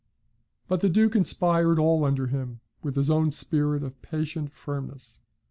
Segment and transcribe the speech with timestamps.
[0.67, 5.19] But the Duke inspired all under him with his own spirit of patient firmness.